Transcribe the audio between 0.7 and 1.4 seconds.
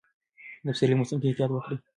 پسرلي موسم کې